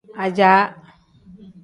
[0.23, 0.59] Ajaa.